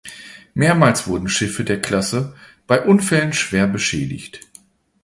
[0.55, 4.39] Mehrmals wurden Schiffe der Klasse bei Unfällen schwer beschädigt.